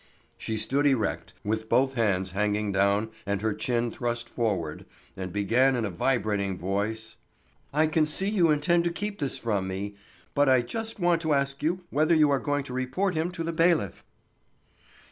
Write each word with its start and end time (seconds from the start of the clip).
She 0.35 0.57
stood 0.57 0.87
erect, 0.87 1.35
with 1.43 1.69
both 1.69 1.93
hands 1.93 2.31
hanging 2.31 2.71
down 2.71 3.11
and 3.23 3.39
her 3.43 3.53
chin 3.53 3.91
thrust 3.91 4.27
forward, 4.29 4.87
and 5.15 5.31
began 5.31 5.75
in 5.75 5.85
a 5.85 5.91
vibrating 5.91 6.57
voice: 6.57 7.17
"I 7.71 7.85
can 7.85 8.07
see 8.07 8.27
you 8.27 8.49
intend 8.49 8.83
to 8.85 8.91
keep 8.91 9.19
this 9.19 9.37
from 9.37 9.67
me, 9.67 9.93
but 10.33 10.49
I 10.49 10.63
just 10.63 10.99
want 10.99 11.21
to 11.21 11.35
ask 11.35 11.61
you 11.61 11.83
whether 11.91 12.15
you 12.15 12.31
are 12.31 12.39
going 12.39 12.63
to 12.63 12.73
report 12.73 13.13
him 13.13 13.29
to 13.29 13.43
the 13.43 13.53
bailiff." 13.53 14.03